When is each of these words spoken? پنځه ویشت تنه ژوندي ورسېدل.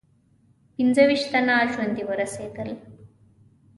پنځه 0.75 1.01
ویشت 1.09 1.27
تنه 1.31 1.55
ژوندي 1.73 2.03
ورسېدل. 2.05 2.69